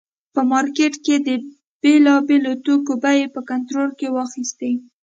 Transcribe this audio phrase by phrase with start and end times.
[0.33, 1.29] په مارکېټ کې یې د
[1.81, 4.71] بېلابېلو توکو بیې په کنټرول کې واخیستې.